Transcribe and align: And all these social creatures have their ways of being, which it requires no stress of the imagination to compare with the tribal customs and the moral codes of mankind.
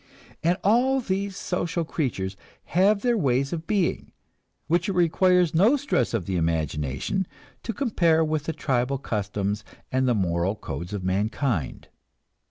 And 0.41 0.57
all 0.63 0.99
these 0.99 1.37
social 1.37 1.85
creatures 1.85 2.35
have 2.73 3.01
their 3.03 3.15
ways 3.19 3.53
of 3.53 3.67
being, 3.67 4.13
which 4.65 4.89
it 4.89 4.93
requires 4.93 5.53
no 5.53 5.77
stress 5.77 6.15
of 6.15 6.25
the 6.25 6.37
imagination 6.37 7.27
to 7.61 7.71
compare 7.71 8.25
with 8.25 8.45
the 8.45 8.53
tribal 8.53 8.97
customs 8.97 9.63
and 9.91 10.07
the 10.07 10.15
moral 10.15 10.55
codes 10.55 10.91
of 10.91 11.03
mankind. 11.03 11.87